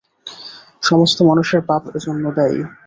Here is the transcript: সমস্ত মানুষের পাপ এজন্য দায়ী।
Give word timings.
সমস্ত 0.83 1.17
মানুষের 1.21 1.61
পাপ 1.69 1.83
এজন্য 1.97 2.23
দায়ী। 2.37 2.59